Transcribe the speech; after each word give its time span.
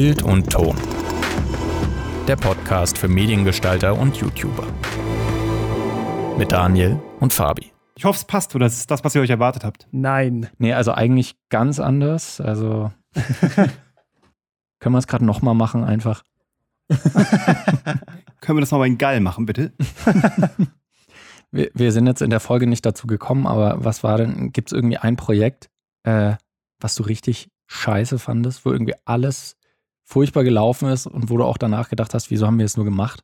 Bild 0.00 0.22
und 0.22 0.48
Ton. 0.48 0.76
Der 2.28 2.36
Podcast 2.36 2.96
für 2.96 3.08
Mediengestalter 3.08 3.98
und 3.98 4.16
YouTuber. 4.16 4.64
Mit 6.38 6.52
Daniel 6.52 7.00
und 7.18 7.32
Fabi. 7.32 7.72
Ich 7.96 8.04
hoffe, 8.04 8.18
es 8.18 8.24
passt 8.24 8.54
oder 8.54 8.66
es 8.66 8.76
ist 8.76 8.92
das, 8.92 9.02
was 9.02 9.16
ihr 9.16 9.22
euch 9.22 9.30
erwartet 9.30 9.64
habt. 9.64 9.88
Nein. 9.90 10.50
Nee, 10.58 10.72
also 10.72 10.92
eigentlich 10.92 11.34
ganz 11.48 11.80
anders. 11.80 12.40
Also 12.40 12.92
können 14.78 14.94
wir 14.94 14.98
es 14.98 15.08
gerade 15.08 15.24
nochmal 15.24 15.56
machen 15.56 15.82
einfach. 15.82 16.22
Können 18.40 18.56
wir 18.56 18.60
das 18.60 18.70
nochmal 18.70 18.86
in 18.86 18.98
Gall 18.98 19.18
machen, 19.18 19.46
bitte? 19.46 19.72
Wir, 21.50 21.70
wir 21.72 21.92
sind 21.92 22.06
jetzt 22.06 22.20
in 22.20 22.28
der 22.28 22.40
Folge 22.40 22.66
nicht 22.66 22.84
dazu 22.84 23.06
gekommen, 23.06 23.46
aber 23.46 23.82
was 23.82 24.04
war 24.04 24.18
denn, 24.18 24.52
gibt 24.52 24.68
es 24.68 24.74
irgendwie 24.74 24.98
ein 24.98 25.16
Projekt, 25.16 25.70
äh, 26.02 26.34
was 26.78 26.94
du 26.94 27.02
richtig 27.02 27.48
scheiße 27.68 28.18
fandest, 28.18 28.66
wo 28.66 28.70
irgendwie 28.70 28.94
alles 29.06 29.57
furchtbar 30.08 30.42
gelaufen 30.42 30.88
ist 30.88 31.06
und 31.06 31.28
wo 31.28 31.36
du 31.36 31.44
auch 31.44 31.58
danach 31.58 31.90
gedacht 31.90 32.14
hast, 32.14 32.30
wieso 32.30 32.46
haben 32.46 32.58
wir 32.58 32.64
es 32.64 32.76
nur 32.76 32.86
gemacht? 32.86 33.20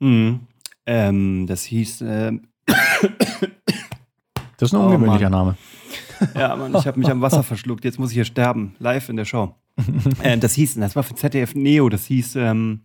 Mhm. 0.00 0.40
Ähm, 0.84 1.46
das 1.46 1.62
hieß, 1.64 2.02
ähm, 2.06 2.48
Das 4.56 4.70
ist 4.70 4.74
ein 4.74 4.80
Oh, 4.80 4.86
ungewöhnlicher 4.86 5.30
Name. 5.30 5.56
ja, 6.34 6.54
Mann, 6.56 6.74
ich 6.76 6.86
habe 6.86 6.98
mich 6.98 7.10
am 7.10 7.20
Wasser 7.20 7.42
verschluckt. 7.42 7.84
Jetzt 7.84 7.98
muss 7.98 8.10
ich 8.10 8.14
hier 8.14 8.24
sterben, 8.24 8.74
live 8.78 9.08
in 9.08 9.16
der 9.16 9.24
Show. 9.24 9.54
ähm, 10.22 10.40
das 10.40 10.54
hieß, 10.54 10.74
das 10.76 10.96
war 10.96 11.02
für 11.02 11.14
ZDF 11.14 11.54
Neo, 11.54 11.88
das 11.88 12.06
hieß, 12.06 12.36
ähm, 12.36 12.80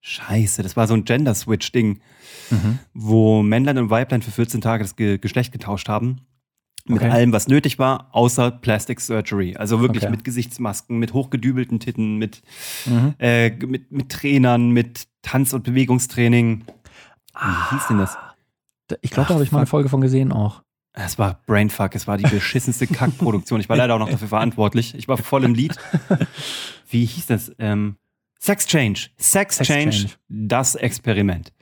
Scheiße, 0.00 0.62
das 0.62 0.76
war 0.76 0.86
so 0.86 0.94
ein 0.94 1.04
Gender-Switch-Ding, 1.04 2.00
Mhm. 2.50 2.78
wo 2.94 3.42
Männlein 3.42 3.76
und 3.78 3.90
Weiblein 3.90 4.22
für 4.22 4.30
14 4.30 4.60
Tage 4.62 4.82
das 4.84 4.96
Ge 4.96 5.18
Geschlecht 5.18 5.52
getauscht 5.52 5.88
haben. 5.88 6.20
Mit 6.88 7.02
Okay. 7.02 7.10
allem, 7.10 7.32
was 7.32 7.48
nötig 7.48 7.78
war, 7.78 8.08
außer 8.12 8.50
Plastic 8.50 9.00
Surgery. 9.00 9.56
Also 9.56 9.80
wirklich 9.80 10.04
Okay. 10.04 10.10
mit 10.10 10.24
Gesichtsmasken, 10.24 10.98
mit 10.98 11.12
hochgedübelten 11.12 11.80
Titten, 11.80 12.16
mit, 12.16 12.42
Mhm. 12.86 13.14
äh, 13.18 13.50
mit, 13.50 13.92
mit 13.92 14.08
Trainern, 14.10 14.70
mit 14.70 15.06
Tanz- 15.22 15.52
und 15.52 15.64
Bewegungstraining. 15.64 16.64
Wie 17.34 17.74
hieß 17.74 17.86
denn 17.88 17.98
das? 17.98 18.16
Ich 19.02 19.10
glaube, 19.10 19.28
da 19.28 19.34
habe 19.34 19.44
ich 19.44 19.52
mal 19.52 19.58
eine. 19.58 19.66
Folge 19.66 19.88
von 19.88 20.00
gesehen 20.00 20.32
auch. 20.32 20.62
Es 20.94 21.18
war 21.18 21.40
Brainfuck, 21.46 21.94
es 21.94 22.06
war 22.08 22.16
die 22.16 22.24
beschissenste 22.28 22.86
Kackproduktion. 22.88 23.60
Ich 23.60 23.68
war 23.68 23.76
leider 23.76 23.94
auch 23.94 23.98
noch 24.00 24.08
dafür 24.10 24.28
verantwortlich. 24.28 24.94
Ich 24.96 25.06
war 25.06 25.16
voll 25.18 25.44
im 25.44 25.54
Lied. 25.54 25.76
Wie 26.90 27.04
hieß 27.04 27.26
das? 27.26 27.52
Ähm, 27.58 27.96
Sex 28.40 28.66
Change. 28.66 29.08
Sex, 29.18 29.56
Sex 29.56 29.68
Change, 29.68 29.90
Change. 29.90 30.14
das 30.28 30.74
Experiment. 30.74 31.52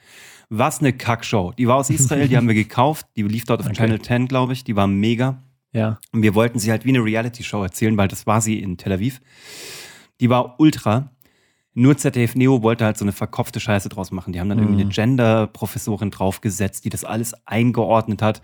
Was 0.48 0.78
eine 0.80 0.92
Kackshow. 0.92 1.52
Die 1.58 1.66
war 1.66 1.76
aus 1.76 1.90
Israel, 1.90 2.28
die 2.28 2.36
haben 2.36 2.46
wir 2.48 2.54
gekauft. 2.64 3.06
Die 3.16 3.22
lief 3.22 3.44
dort 3.44 3.60
auf 3.60 3.66
Okay. 3.66 3.76
Channel 3.76 4.00
10, 4.00 4.28
glaube 4.28 4.52
ich. 4.52 4.64
Die 4.64 4.76
war 4.76 4.86
mega. 4.86 5.42
Ja. 5.72 5.98
Und 6.12 6.22
wir 6.22 6.34
wollten 6.34 6.58
sie 6.58 6.70
halt 6.70 6.84
wie 6.84 6.90
eine 6.90 7.04
Reality-Show 7.04 7.62
erzählen, 7.62 7.96
weil 7.96 8.08
das 8.08 8.26
war 8.26 8.40
sie 8.40 8.58
in 8.60 8.76
Tel 8.78 8.92
Aviv. 8.92 9.20
Die 10.20 10.30
war 10.30 10.58
ultra. 10.60 11.10
Nur 11.74 11.96
ZDF 11.98 12.34
Neo 12.36 12.62
wollte 12.62 12.86
halt 12.86 12.96
so 12.96 13.04
eine 13.04 13.12
verkopfte 13.12 13.60
Scheiße 13.60 13.90
draus 13.90 14.10
machen. 14.10 14.32
Die 14.32 14.40
haben 14.40 14.48
dann 14.48 14.58
irgendwie 14.58 14.76
Mhm. 14.84 14.88
eine 14.88 14.90
Gender-Professorin 14.90 16.10
draufgesetzt, 16.10 16.84
die 16.84 16.88
das 16.90 17.04
alles 17.04 17.34
eingeordnet 17.46 18.22
hat. 18.22 18.40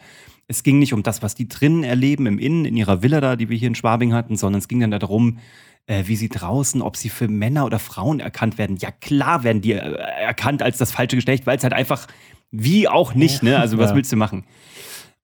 Es 0.48 0.62
ging 0.64 0.78
nicht 0.78 0.92
um 0.92 1.02
das, 1.02 1.22
was 1.22 1.34
die 1.34 1.48
drinnen 1.48 1.82
erleben, 1.84 2.26
im 2.26 2.38
Innen, 2.38 2.66
in 2.66 2.76
ihrer 2.76 3.02
Villa 3.02 3.20
da, 3.22 3.36
die 3.36 3.48
wir 3.48 3.56
hier 3.56 3.68
in 3.68 3.74
Schwabing 3.74 4.12
hatten, 4.12 4.36
sondern 4.36 4.58
es 4.58 4.68
ging 4.68 4.80
dann 4.80 4.90
darum, 4.90 5.38
äh, 5.86 6.04
wie 6.06 6.16
sie 6.16 6.28
draußen, 6.28 6.80
ob 6.82 6.96
sie 6.96 7.08
für 7.08 7.28
Männer 7.28 7.64
oder 7.66 7.78
Frauen 7.78 8.20
erkannt 8.20 8.58
werden. 8.58 8.76
Ja, 8.76 8.90
klar 8.90 9.44
werden 9.44 9.62
die 9.62 9.72
äh, 9.72 9.78
erkannt 9.78 10.62
als 10.62 10.78
das 10.78 10.92
falsche 10.92 11.16
Geschlecht, 11.16 11.46
weil 11.46 11.56
es 11.56 11.62
halt 11.64 11.72
einfach 11.74 12.06
wie 12.50 12.88
auch 12.88 13.14
nicht, 13.14 13.42
ne? 13.42 13.58
Also 13.58 13.78
was 13.78 13.90
Ja. 13.90 13.96
willst 13.96 14.12
du 14.12 14.16
machen? 14.16 14.44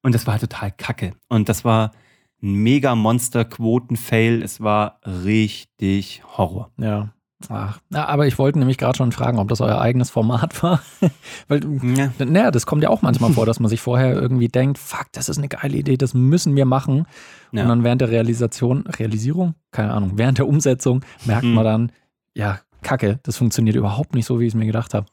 Und 0.03 0.15
das 0.15 0.27
war 0.27 0.33
halt 0.35 0.43
total 0.43 0.71
kacke. 0.73 1.13
Und 1.29 1.49
das 1.49 1.65
war 1.65 1.93
ein 2.43 2.55
mega 2.55 2.95
Monster-Quoten-Fail. 2.95 4.43
Es 4.43 4.61
war 4.61 5.01
richtig 5.05 6.23
Horror. 6.37 6.71
Ja. 6.79 7.13
Ach, 7.49 7.79
aber 7.93 8.27
ich 8.27 8.37
wollte 8.39 8.59
nämlich 8.59 8.79
gerade 8.79 8.97
schon 8.97 9.13
fragen, 9.13 9.39
ob 9.39 9.49
das 9.49 9.61
euer 9.61 9.81
eigenes 9.81 10.11
Format 10.11 10.61
war. 10.63 10.81
Weil, 11.47 11.61
Ja. 11.97 12.11
naja, 12.25 12.51
das 12.51 12.67
kommt 12.67 12.83
ja 12.83 12.91
auch 12.91 13.01
manchmal 13.03 13.33
vor, 13.33 13.47
dass 13.47 13.61
man 13.61 13.69
sich 13.69 13.81
vorher 13.81 14.13
irgendwie 14.15 14.49
denkt, 14.49 14.77
fuck, 14.79 15.07
das 15.13 15.29
ist 15.29 15.39
eine 15.39 15.49
geile 15.49 15.77
Idee, 15.77 15.97
das 15.97 16.15
müssen 16.15 16.57
wir 16.57 16.65
machen. 16.65 17.07
Ja. 17.53 17.63
Und 17.63 17.69
dann 17.69 17.85
während 17.85 18.01
der 18.01 18.11
Realisation, 18.11 18.85
Realisierung? 18.87 19.55
Keine 19.71 19.93
Ahnung, 19.93 20.13
während 20.17 20.39
der 20.39 20.49
Umsetzung 20.49 21.05
merkt 21.27 21.45
Mhm. 21.45 21.55
man 21.55 21.65
dann, 21.65 21.93
ja, 22.35 22.59
kacke, 22.83 23.21
das 23.23 23.37
funktioniert 23.37 23.77
überhaupt 23.77 24.15
nicht 24.15 24.27
so, 24.27 24.41
wie 24.41 24.45
ich 24.47 24.53
es 24.53 24.59
mir 24.59 24.67
gedacht 24.67 24.93
habe. 24.95 25.07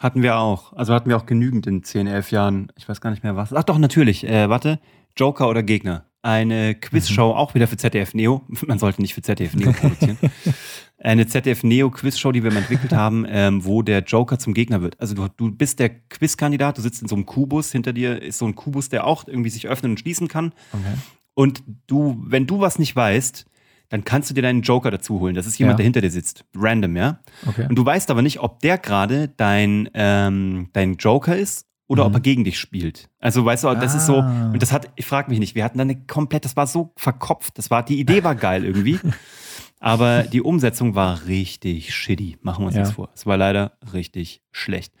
Hatten 0.00 0.22
wir 0.22 0.36
auch. 0.38 0.72
Also 0.74 0.92
hatten 0.94 1.08
wir 1.08 1.16
auch 1.16 1.26
genügend 1.26 1.66
in 1.66 1.82
10, 1.82 2.06
11 2.06 2.30
Jahren. 2.30 2.70
Ich 2.76 2.88
weiß 2.88 3.00
gar 3.00 3.10
nicht 3.10 3.22
mehr 3.24 3.36
was. 3.36 3.52
Ach 3.52 3.64
doch, 3.64 3.78
natürlich. 3.78 4.24
Äh, 4.24 4.48
warte. 4.48 4.78
Joker 5.16 5.48
oder 5.48 5.62
Gegner. 5.64 6.04
Eine 6.22 6.74
Quizshow, 6.74 7.30
auch 7.32 7.54
wieder 7.54 7.68
für 7.68 7.76
ZDF 7.76 8.12
Neo. 8.14 8.42
Man 8.66 8.78
sollte 8.78 9.00
nicht 9.00 9.14
für 9.14 9.22
ZDF 9.22 9.54
Neo 9.54 9.72
produzieren. 9.72 10.18
Eine 10.98 11.28
ZDF 11.28 11.62
Neo 11.62 11.90
Quizshow, 11.90 12.32
die 12.32 12.42
wir 12.42 12.54
entwickelt 12.54 12.92
haben, 12.92 13.24
ähm, 13.28 13.64
wo 13.64 13.82
der 13.82 14.00
Joker 14.02 14.36
zum 14.40 14.52
Gegner 14.52 14.82
wird. 14.82 15.00
Also 15.00 15.14
du, 15.14 15.28
du 15.36 15.52
bist 15.52 15.78
der 15.78 15.90
Quizkandidat, 15.90 16.76
du 16.76 16.82
sitzt 16.82 17.02
in 17.02 17.08
so 17.08 17.14
einem 17.14 17.24
Kubus, 17.24 17.70
hinter 17.70 17.92
dir 17.92 18.20
ist 18.20 18.38
so 18.38 18.46
ein 18.46 18.56
Kubus, 18.56 18.88
der 18.88 19.06
auch 19.06 19.28
irgendwie 19.28 19.50
sich 19.50 19.68
öffnen 19.68 19.92
und 19.92 20.00
schließen 20.00 20.26
kann. 20.26 20.52
Okay. 20.72 20.98
Und 21.34 21.62
du, 21.86 22.20
wenn 22.26 22.48
du 22.48 22.58
was 22.58 22.80
nicht 22.80 22.96
weißt, 22.96 23.46
dann 23.90 24.04
kannst 24.04 24.28
du 24.28 24.34
dir 24.34 24.42
deinen 24.42 24.62
Joker 24.62 24.90
dazu 24.90 25.20
holen. 25.20 25.36
Das 25.36 25.46
ist 25.46 25.56
jemand, 25.56 25.74
Ja. 25.74 25.76
der 25.78 25.84
hinter 25.84 26.00
dir 26.00 26.10
sitzt. 26.10 26.44
Random, 26.56 26.96
ja? 26.96 27.20
Okay. 27.46 27.66
Und 27.68 27.76
du 27.76 27.86
weißt 27.86 28.10
aber 28.10 28.22
nicht, 28.22 28.40
ob 28.40 28.58
der 28.58 28.76
gerade 28.76 29.28
dein, 29.28 29.88
ähm, 29.94 30.68
dein 30.72 30.96
Joker 30.96 31.36
ist 31.36 31.67
oder 31.88 32.04
Mhm. 32.04 32.08
ob 32.08 32.14
er 32.14 32.20
gegen 32.20 32.44
dich 32.44 32.58
spielt. 32.60 33.08
Also 33.18 33.44
weißt 33.44 33.64
du, 33.64 33.74
das 33.74 33.94
ist 33.96 34.06
so, 34.06 34.18
Ah. 34.20 34.50
und 34.52 34.62
das 34.62 34.70
hat, 34.72 34.88
ich 34.94 35.04
frage 35.06 35.30
mich 35.30 35.40
nicht, 35.40 35.54
wir 35.56 35.64
hatten 35.64 35.78
dann 35.78 35.90
eine 35.90 36.00
komplett, 36.06 36.44
das 36.44 36.54
war 36.56 36.66
so 36.68 36.92
verkopft, 36.96 37.58
das 37.58 37.70
war, 37.70 37.82
die 37.84 37.98
Idee 37.98 38.22
war 38.22 38.34
geil 38.36 38.64
irgendwie, 38.64 39.00
aber 39.80 40.22
die 40.24 40.42
Umsetzung 40.42 40.94
war 40.94 41.26
richtig 41.26 41.94
shitty, 41.94 42.38
machen 42.42 42.62
wir 42.62 42.66
uns 42.68 42.76
Ja. 42.76 42.82
das 42.82 42.92
vor. 42.92 43.08
Es 43.14 43.26
war 43.26 43.36
leider 43.36 43.72
richtig 43.92 44.42
schlecht. 44.52 44.92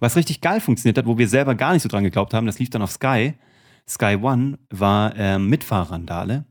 Was 0.00 0.16
richtig 0.16 0.40
geil 0.40 0.60
funktioniert 0.60 0.98
hat, 0.98 1.06
wo 1.06 1.16
wir 1.18 1.28
selber 1.28 1.54
gar 1.54 1.72
nicht 1.74 1.82
so 1.82 1.88
dran 1.88 2.02
geglaubt 2.04 2.34
haben, 2.34 2.46
das 2.46 2.58
lief 2.58 2.70
dann 2.70 2.82
auf 2.82 2.90
Sky. 2.90 3.34
Sky 3.88 4.16
One 4.20 4.58
war 4.70 5.14
ähm, 5.16 5.48
Mitfahrrandale. 5.48 6.44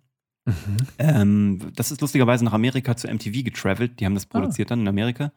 Mhm. 0.46 0.78
Ähm, 0.98 1.60
das 1.76 1.92
ist 1.92 2.02
lustigerweise 2.02 2.46
nach 2.46 2.54
Amerika 2.54 2.96
zu 2.96 3.08
MTV 3.08 3.44
getravelt. 3.44 4.00
Die 4.00 4.06
haben 4.06 4.14
das 4.16 4.26
produziert 4.26 4.72
dann 4.72 4.82
in 4.82 4.88
Amerika. 4.88 5.32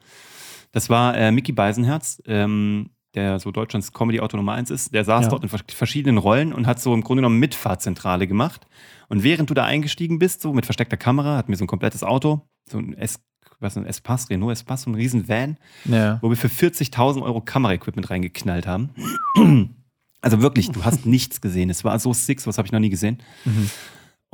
Das 0.73 0.91
war 0.91 1.17
äh, 1.17 1.31
Mickey 1.31 1.53
Beisenherz, 1.53 2.21
ähm, 2.27 2.91
der 3.15 3.39
so 3.39 3.51
Deutschlands 3.51 3.93
Comedy-Autor 3.93 4.39
Nummer 4.39 4.53
1 4.55 4.71
ist. 4.71 4.93
Der 4.95 5.05
saß 5.05 5.25
Ja. 5.25 5.31
dort 5.31 5.43
in 5.43 5.49
vers- 5.49 5.63
verschiedenen 5.69 6.19
Rollen 6.19 6.53
und 6.53 6.67
hat 6.67 6.81
so 6.81 6.93
im 6.95 7.03
Grunde 7.03 7.21
genommen 7.23 7.39
Mitfahrzentrale 7.39 8.27
gemacht. 8.27 8.67
Und 9.09 9.23
während 9.23 9.51
du 9.51 9.55
da 9.55 9.65
eingestiegen 9.65 10.19
bist, 10.19 10.41
so 10.41 10.53
mit 10.53 10.65
versteckter 10.67 10.97
Kamera, 10.97 11.37
hatten 11.37 11.51
wir 11.53 11.57
so 11.57 11.65
ein 11.65 11.69
komplettes 11.69 12.03
Auto, 12.03 12.43
so 12.69 12.79
ein 12.79 12.95
S, 12.95 13.21
was 13.61 13.77
ein 13.77 13.87
S-Pass, 13.87 14.31
Renault 14.31 14.53
S-Pass, 14.53 14.83
so 14.83 14.91
ein 14.91 14.95
riesen 14.95 15.29
Van, 15.29 15.57
Ja. 15.85 16.19
wo 16.23 16.31
wir 16.31 16.37
für 16.37 16.49
40.000 16.49 17.23
Euro 17.25 17.41
Kameraequipment 17.41 18.11
reingeknallt 18.11 18.67
haben. 18.67 18.91
Also 20.21 20.41
wirklich, 20.41 20.71
du 20.71 20.85
hast 20.87 21.05
nichts 21.07 21.43
gesehen. 21.43 21.69
Es 21.69 21.85
war 21.85 21.99
so 21.99 22.15
sick, 22.15 22.47
was 22.47 22.57
habe 22.57 22.65
ich 22.67 22.73
noch 22.73 22.81
nie 22.81 22.89
gesehen. 22.89 23.19
Mhm. 23.45 23.69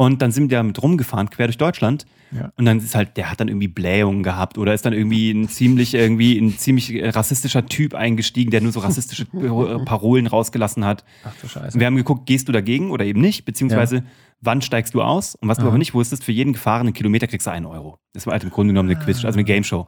Und 0.01 0.23
dann 0.23 0.33
sind 0.33 0.51
wir 0.51 0.57
damit 0.57 0.83
rumgefahren, 0.83 1.29
quer 1.29 1.47
durch 1.47 1.59
Deutschland. 1.59 2.07
Ja. 2.33 2.51
Und 2.57 2.65
dann 2.65 2.79
ist 2.79 2.95
halt, 2.95 3.19
der 3.19 3.31
hat 3.31 3.39
dann 3.39 3.49
irgendwie 3.49 3.69
Blähungen 3.69 4.23
gehabt 4.23 4.57
oder 4.57 4.73
ist 4.73 4.87
dann 4.87 4.95
irgendwie 4.95 5.31
ein 5.31 5.47
ziemlich, 5.51 5.93
irgendwie 5.93 6.39
ein 6.39 6.57
ziemlich 6.57 6.91
rassistischer 7.15 7.67
Typ 7.67 7.95
eingestiegen, 7.95 8.51
der 8.51 8.63
nur 8.63 8.73
so 8.73 8.81
rassistische 8.81 9.27
Parolen 9.85 10.27
rausgelassen 10.27 10.87
hat. 10.87 11.05
Ach 11.23 11.35
du 11.43 11.49
Scheiße. 11.49 11.75
Und 11.75 11.81
wir 11.81 11.87
haben 11.87 11.97
geguckt, 11.97 12.25
gehst 12.25 12.49
du 12.49 12.53
dagegen 12.53 12.93
oder 12.93 13.05
eben 13.05 13.21
nicht, 13.21 13.45
beziehungsweise 13.45 14.03
wann 14.41 14.63
steigst 14.63 14.95
du 14.95 15.03
aus? 15.03 15.35
Und 15.35 15.49
was 15.49 15.59
du 15.59 15.65
Aha. 15.65 15.69
aber 15.69 15.79
nicht 15.79 15.93
wusstest, 15.93 16.25
für 16.25 16.33
jeden 16.33 16.55
gefahrenen 16.55 16.95
Kilometer 16.95 17.27
kriegst 17.27 17.47
du 17.47 17.51
einen 17.51 17.67
Euro. 17.67 17.99
Das 18.15 18.25
war 18.25 18.33
halt 18.33 18.43
im 18.45 18.49
Grunde 18.51 18.73
genommen 18.73 18.89
eine 18.89 18.99
Quiz, 18.99 19.23
also 19.27 19.37
eine 19.37 19.45
Game 19.45 19.65
Show. 19.65 19.87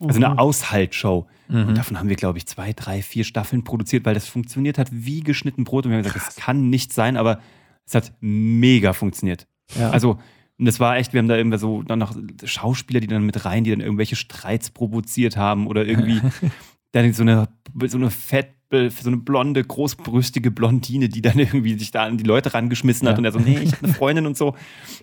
Also 0.00 0.16
eine 0.22 0.38
Aushaltsshow. 0.38 1.26
Und 1.48 1.70
Mhm. 1.70 1.74
davon 1.74 1.98
haben 1.98 2.08
wir, 2.10 2.16
glaube 2.16 2.36
ich, 2.38 2.46
zwei, 2.46 2.72
drei, 2.74 3.00
vier 3.00 3.24
Staffeln 3.24 3.64
produziert, 3.64 4.04
weil 4.04 4.12
das 4.14 4.26
funktioniert 4.26 4.76
hat 4.76 4.88
wie 4.90 5.20
geschnitten 5.20 5.64
Brot. 5.64 5.86
Und 5.86 5.92
wir 5.92 5.98
haben 5.98 6.04
gesagt, 6.04 6.26
das 6.26 6.36
kann 6.36 6.68
nicht 6.68 6.92
sein, 6.92 7.16
aber 7.16 7.38
es 7.86 7.94
hat 7.94 8.12
mega 8.20 8.92
funktioniert. 8.92 9.46
Ja. 9.78 9.90
Also, 9.90 10.18
und 10.58 10.66
das 10.66 10.78
war 10.80 10.96
echt, 10.96 11.12
wir 11.12 11.18
haben 11.18 11.28
da 11.28 11.36
irgendwie 11.36 11.58
so 11.58 11.82
dann 11.82 11.98
noch 11.98 12.16
Schauspieler, 12.44 13.00
die 13.00 13.06
dann 13.08 13.24
mit 13.26 13.44
rein, 13.44 13.64
die 13.64 13.70
dann 13.70 13.80
irgendwelche 13.80 14.16
Streits 14.16 14.70
provoziert 14.70 15.36
haben 15.36 15.66
oder 15.66 15.84
irgendwie 15.86 16.20
dann 16.92 17.12
so 17.12 17.22
eine, 17.22 17.48
so 17.86 17.98
eine 17.98 18.10
fett, 18.10 18.50
so 18.70 19.08
eine 19.08 19.18
blonde, 19.18 19.62
großbrüstige 19.62 20.50
Blondine, 20.50 21.08
die 21.08 21.22
dann 21.22 21.38
irgendwie 21.38 21.78
sich 21.78 21.90
da 21.90 22.04
an 22.04 22.18
die 22.18 22.24
Leute 22.24 22.54
rangeschmissen 22.54 23.06
hat 23.08 23.14
Ja. 23.14 23.18
und 23.18 23.24
er 23.24 23.32
so, 23.32 23.38
nee, 23.38 23.58
ich 23.58 23.72
habe 23.72 23.84
eine 23.84 23.94
Freundin 23.94 24.26
und 24.26 24.36
so. 24.36 24.48
Und 24.48 24.56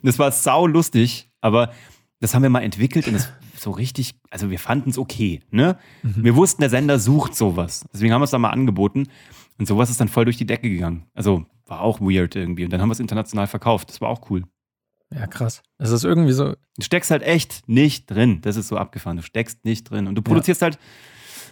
das 0.04 0.20
war 0.20 0.32
sau 0.32 0.68
lustig, 0.68 1.30
aber 1.42 1.72
das 2.20 2.34
haben 2.34 2.44
wir 2.44 2.50
mal 2.50 2.62
entwickelt 2.62 3.08
und 3.08 3.14
das 3.14 3.32
so 3.58 3.72
richtig, 3.72 4.16
also 4.30 4.50
wir 4.50 4.60
fanden 4.60 4.90
es 4.90 4.98
okay, 4.98 5.40
ne? 5.52 5.78
Wir 6.04 6.36
wussten, 6.36 6.62
der 6.62 6.70
Sender 6.70 6.98
sucht 7.00 7.36
sowas. 7.36 7.86
Deswegen 7.94 8.14
haben 8.14 8.22
wir 8.22 8.26
es 8.26 8.32
da 8.32 8.40
mal 8.40 8.50
angeboten 8.50 9.08
und 9.60 9.68
sowas 9.68 9.90
ist 9.90 10.00
dann 10.02 10.08
voll 10.08 10.26
durch 10.26 10.38
die 10.38 10.46
Decke 10.48 10.70
gegangen. 10.70 11.06
Also 11.14 11.46
war 11.72 11.82
auch 11.82 12.00
weird 12.02 12.36
irgendwie 12.36 12.64
und 12.66 12.72
dann 12.72 12.82
haben 12.82 12.90
wir 12.90 12.94
es 12.94 13.00
international 13.00 13.48
verkauft. 13.48 13.90
Das 13.90 14.00
war 14.02 14.10
auch 14.10 14.30
cool. 14.30 14.44
ja, 15.14 15.26
krass. 15.26 15.64
Es 15.80 15.90
ist 15.90 16.04
irgendwie 16.04 16.34
so, 16.34 16.54
Du 16.78 16.84
steckst 16.84 17.10
halt 17.12 17.24
echt 17.24 17.68
nicht 17.68 18.06
drin. 18.12 18.42
Das 18.42 18.56
ist 18.58 18.68
so 18.68 18.78
abgefahren. 18.78 19.18
Du 19.18 19.24
steckst 19.24 19.66
nicht 19.66 19.90
drin. 19.90 20.08
Und 20.08 20.16
du 20.16 20.22
produzierst 20.22 20.62
halt, 20.62 20.78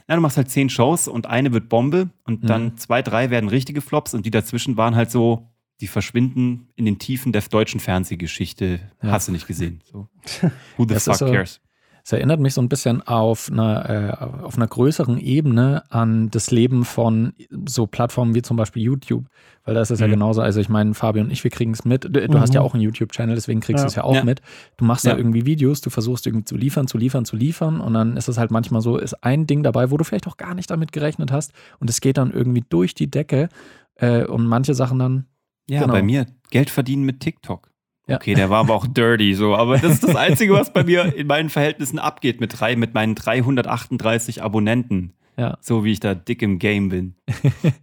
ja, 0.07 0.16
du 0.16 0.21
machst 0.21 0.38
halt 0.38 0.50
zehn 0.50 0.69
Shows 0.69 1.07
und 1.07 1.25
eine 1.27 1.51
wird 1.54 1.69
Bombe 1.69 2.10
und 2.25 2.50
dann 2.50 2.63
Mhm. 2.66 2.77
zwei, 2.77 3.01
drei 3.01 3.30
werden 3.30 3.50
richtige 3.50 3.81
Flops 3.81 4.13
und 4.13 4.25
die 4.25 4.31
dazwischen 4.31 4.77
waren 4.77 4.95
halt 4.95 5.10
so, 5.12 5.48
die 5.81 5.88
verschwinden 5.88 6.68
in 6.75 6.86
den 6.86 7.00
Tiefen 7.00 7.31
der 7.31 7.42
deutschen 7.44 7.80
Fernsehgeschichte. 7.80 8.80
Ja. 9.01 9.12
Hast 9.12 9.27
du 9.27 9.31
nicht 9.31 9.48
gesehen. 9.48 9.81
So. 9.89 10.07
Who 10.77 10.86
the 10.88 10.95
fuck 10.95 11.15
so- 11.15 11.25
cares? 11.31 11.62
Es 12.10 12.14
erinnert 12.14 12.40
mich 12.40 12.56
so 12.56 12.62
ein 12.64 12.70
bisschen 12.70 13.04
auf 13.04 13.52
einer, 13.52 13.88
äh, 13.88 14.44
auf 14.44 14.58
einer 14.58 14.66
größeren 14.66 15.20
Ebene 15.20 15.84
an 15.90 16.32
das 16.32 16.50
Leben 16.50 16.84
von 16.84 17.34
so 17.68 17.86
Plattformen 17.86 18.34
wie 18.34 18.42
zum 18.42 18.58
Beispiel 18.58 18.82
YouTube. 18.82 19.26
Weil 19.64 19.76
da 19.76 19.82
ist 19.82 19.92
es 19.92 20.00
ja 20.00 20.08
Mhm. 20.08 20.12
genauso. 20.14 20.42
Also 20.42 20.60
ich 20.60 20.70
meine, 20.70 20.96
Fabio 20.96 21.22
und 21.22 21.30
ich, 21.32 21.44
wir 21.44 21.52
kriegen 21.52 21.72
es 21.72 21.86
mit. 21.86 22.06
Du, 22.06 22.10
du 22.28 22.40
hast 22.40 22.56
ja 22.56 22.62
auch 22.62 22.74
einen 22.74 22.82
YouTube-Channel, 22.82 23.36
deswegen 23.36 23.60
kriegst 23.60 23.82
Ja. 23.82 23.86
du 23.86 23.88
es 23.90 23.96
ja 23.96 24.04
auch 24.06 24.16
Ja. 24.16 24.24
mit. 24.24 24.42
Du 24.78 24.86
machst 24.86 25.06
da 25.06 25.12
Ja. 25.12 25.18
irgendwie 25.18 25.46
Videos, 25.46 25.82
du 25.82 25.92
versuchst 25.92 26.26
irgendwie 26.26 26.46
zu 26.46 26.58
liefern, 26.58 26.88
zu 26.88 26.98
liefern, 26.98 27.26
zu 27.26 27.36
liefern. 27.36 27.80
Und 27.80 27.94
dann 27.94 28.18
ist 28.18 28.28
es 28.28 28.40
halt 28.40 28.50
manchmal 28.50 28.82
so, 28.82 28.98
ist 28.98 29.24
ein 29.24 29.46
Ding 29.46 29.62
dabei, 29.62 29.92
wo 29.92 29.98
du 29.98 30.04
vielleicht 30.04 30.26
auch 30.26 30.38
gar 30.38 30.56
nicht 30.56 30.72
damit 30.72 30.92
gerechnet 30.92 31.32
hast. 31.32 31.54
Und 31.80 31.92
es 31.92 32.02
geht 32.02 32.18
dann 32.18 32.32
irgendwie 32.32 32.64
durch 32.68 32.96
die 32.96 33.12
Decke. 33.12 33.50
Äh, 33.98 34.26
und 34.26 34.48
manche 34.48 34.74
Sachen 34.74 34.98
dann 34.98 35.26
Ja, 35.70 35.82
Genau. 35.82 35.94
bei 35.94 36.02
mir 36.02 36.26
Geld 36.50 36.72
verdienen 36.72 37.04
mit 37.04 37.20
TikTok. 37.20 37.70
Ja. 38.10 38.16
Okay, 38.18 38.34
der 38.34 38.50
war 38.50 38.60
aber 38.60 38.74
auch 38.76 38.88
dirty 38.88 39.34
so, 39.36 39.56
aber 39.56 39.78
das 39.78 39.94
ist 39.94 40.04
das 40.04 40.16
Einzige, 40.16 40.54
was 40.54 40.74
bei 40.74 40.84
mir 40.84 41.16
in 41.16 41.28
meinen 41.28 41.50
Verhältnissen 41.50 42.00
abgeht 42.00 42.42
mit 42.42 42.60
drei, 42.60 42.76
mit 42.76 42.94
meinen 42.94 43.16
338 43.16 44.42
Abonnenten. 44.44 45.14
Ja. 45.38 45.58
So 45.62 45.84
wie 45.86 45.92
ich 45.94 46.00
da 46.00 46.16
dick 46.16 46.42
im 46.42 46.60
Game 46.60 46.90
bin. 46.90 47.16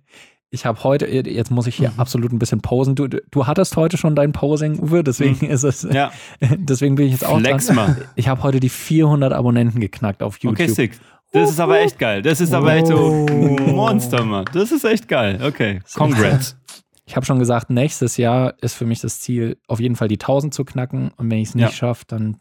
Ich 0.50 0.64
habe 0.64 0.82
heute, 0.84 1.06
jetzt 1.08 1.50
muss 1.50 1.66
ich 1.66 1.74
hier 1.74 1.90
Mhm. 1.90 1.98
absolut 2.00 2.32
ein 2.32 2.38
bisschen 2.38 2.60
posen. 2.62 2.94
Du, 2.94 3.08
du 3.08 3.46
hattest 3.46 3.76
heute 3.76 3.96
schon 3.98 4.14
dein 4.14 4.30
Posing, 4.32 4.78
Uwe, 4.78 5.02
deswegen 5.02 5.44
ist 5.50 5.64
es, 5.64 5.82
Ja, 5.82 6.12
deswegen 6.40 6.94
bin 6.94 7.06
ich 7.06 7.12
jetzt 7.12 7.26
auch 7.26 7.38
flex 7.40 7.66
dran. 7.66 7.76
mal. 7.76 7.96
Ich 8.14 8.28
habe 8.28 8.42
heute 8.44 8.60
die 8.60 8.68
400 8.68 9.32
Abonnenten 9.32 9.80
geknackt 9.80 10.22
auf 10.22 10.38
YouTube. 10.38 10.60
Okay, 10.60 10.68
sick. 10.72 10.92
Das 11.32 11.50
ist 11.50 11.58
aber 11.58 11.80
echt 11.80 11.98
geil. 11.98 12.22
Das 12.22 12.40
ist 12.40 12.54
aber 12.54 12.74
echt 12.74 12.86
so. 12.86 13.26
Monster, 13.66 14.24
Mann. 14.24 14.44
Das 14.54 14.70
ist 14.70 14.84
echt 14.84 15.08
geil. 15.08 15.40
Okay, 15.42 15.80
congrats. 15.94 16.56
Ich 17.08 17.14
habe 17.16 17.24
schon 17.24 17.38
gesagt, 17.38 17.70
nächstes 17.70 18.16
Jahr 18.16 18.54
ist 18.60 18.74
für 18.74 18.84
mich 18.84 19.00
das 19.00 19.20
Ziel, 19.20 19.58
auf 19.68 19.78
jeden 19.80 19.94
Fall 19.96 20.08
die 20.08 20.18
1000 20.18 20.52
zu 20.52 20.64
knacken. 20.64 21.12
Und 21.16 21.30
wenn 21.30 21.38
ich 21.38 21.48
es 21.50 21.54
nicht 21.54 21.64
Ja. 21.64 21.70
schaffe, 21.72 22.04
dann. 22.08 22.38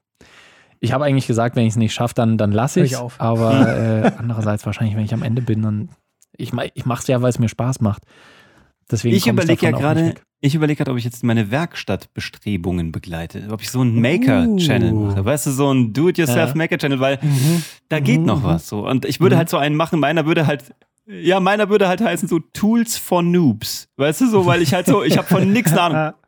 Ich 0.80 0.92
habe 0.92 1.06
eigentlich 1.06 1.28
gesagt, 1.28 1.56
wenn 1.56 1.64
ich 1.66 1.74
es 1.74 1.78
nicht 1.78 1.94
schaffe, 1.94 2.16
dann, 2.16 2.38
dann 2.38 2.52
lasse 2.52 2.82
ich 2.82 2.94
es. 2.94 2.98
auf. 2.98 3.22
Aber 3.22 3.52
äh, 4.06 4.12
andererseits 4.18 4.66
wahrscheinlich, 4.66 4.96
wenn 4.96 5.06
ich 5.06 5.14
am 5.14 5.24
Ende 5.24 5.42
bin, 5.42 5.62
dann. 5.62 5.90
Ich, 6.38 6.52
ich 6.74 6.86
mache 6.86 7.02
es 7.02 7.08
ja, 7.08 7.22
weil 7.22 7.30
es 7.30 7.40
mir 7.40 7.48
Spaß 7.48 7.80
macht. 7.82 8.04
Deswegen 8.92 9.16
Ich 9.16 9.26
überlege 9.26 9.66
ja 9.66 9.72
gerade, 9.72 10.16
ich 10.42 10.54
überlege 10.54 10.78
gerade, 10.78 10.92
ob 10.92 10.98
ich 10.98 11.04
jetzt 11.06 11.24
meine 11.24 11.50
Werkstattbestrebungen 11.50 12.92
begleite. 12.92 13.48
Ob 13.52 13.62
ich 13.62 13.72
so 13.72 13.82
einen 13.82 14.00
Maker-Channel 14.02 14.92
Uh. 14.94 15.06
mache. 15.08 15.26
Weißt 15.26 15.48
du, 15.48 15.52
so 15.52 15.72
ein 15.74 15.94
Do-it-yourself-Maker-Channel, 15.94 17.00
weil 17.00 17.20
da 17.90 18.00
geht 18.00 18.20
Mhm, 18.22 18.26
noch 18.26 18.40
mhm. 18.42 18.46
was 18.46 18.68
so. 18.68 18.86
Und 18.88 19.06
ich 19.06 19.20
würde 19.20 19.36
Mhm. 19.36 19.40
halt 19.40 19.50
so 19.50 19.58
einen 19.58 19.76
machen, 19.76 20.00
meiner 20.00 20.26
würde 20.26 20.46
halt, 20.46 20.76
ja, 21.08 21.40
meiner 21.40 21.70
würde 21.70 21.88
halt 21.88 22.02
heißen 22.02 22.28
so 22.28 22.40
Tools 22.40 22.98
for 22.98 23.22
Noobs. 23.22 23.88
Weißt 23.98 24.22
du, 24.22 24.28
so, 24.28 24.46
weil 24.46 24.62
ich 24.62 24.74
halt 24.74 24.88
so, 24.88 25.04
ich 25.04 25.18
habe 25.18 25.28
von 25.28 25.44
eine 25.72 25.82
Ahnung. 25.82 26.14